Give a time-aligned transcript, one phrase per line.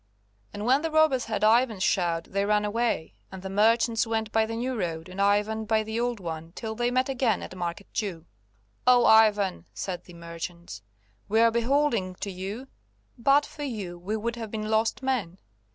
[0.51, 4.47] And when the robbers heard Ivan's shout they ran away, and the merchants went by
[4.47, 7.93] the new road and Ivan by the old one till they met again at Market
[7.93, 8.25] Jew.
[8.87, 10.81] "Oh, Ivan," said the merchants,
[11.29, 12.67] "we are beholding to you;
[13.15, 15.37] but for you we would have been lost men.